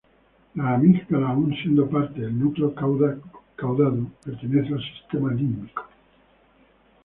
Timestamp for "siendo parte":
1.55-2.21